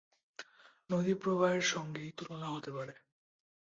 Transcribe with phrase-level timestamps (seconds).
[0.89, 2.93] নদীপ্রবাহের সঙ্গেই তুলনা হতে পারে।